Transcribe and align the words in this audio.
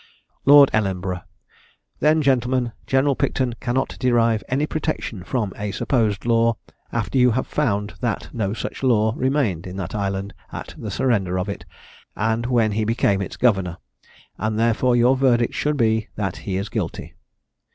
Lord 0.45 0.71
Ellenborough 0.73 1.21
"Then, 1.99 2.23
gentlemen, 2.23 2.71
General 2.87 3.13
Picton 3.15 3.53
cannot 3.59 3.97
derive 3.99 4.43
any 4.49 4.65
protection 4.65 5.23
from 5.23 5.53
a 5.55 5.69
supposed 5.69 6.25
law, 6.25 6.55
after 6.91 7.19
you 7.19 7.29
have 7.37 7.45
found 7.45 7.93
that 7.99 8.33
no 8.33 8.53
such 8.53 8.81
law 8.81 9.13
remained 9.15 9.67
in 9.67 9.75
that 9.75 9.93
island 9.93 10.33
at 10.51 10.73
the 10.75 10.89
surrender 10.89 11.37
of 11.37 11.47
it, 11.49 11.65
and 12.15 12.47
when 12.47 12.71
he 12.71 12.83
became 12.83 13.21
its 13.21 13.37
governor; 13.37 13.77
and 14.39 14.57
therefore 14.57 14.95
your 14.95 15.15
verdict 15.15 15.53
should 15.53 15.77
be, 15.77 16.07
that 16.15 16.37
he 16.37 16.57
is 16.57 16.67
guilty." 16.67 17.13